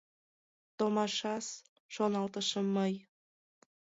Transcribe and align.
«Томашас!— 0.77 1.47
шоналтышым 1.93 2.67
мый. 2.75 2.93